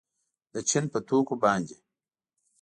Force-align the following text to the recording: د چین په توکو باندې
د 0.53 0.55
چین 0.69 0.85
په 0.93 0.99
توکو 1.07 1.35
باندې 1.43 1.75